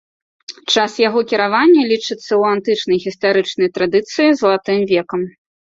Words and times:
Час 0.73 0.95
яго 1.07 1.19
кіравання 1.33 1.83
лічыцца 1.93 2.23
ў 2.23 2.43
антычнай 2.57 2.97
гістарычнай 3.05 3.67
традыцыі 3.79 4.29
залатым 4.43 4.77
векам. 4.97 5.21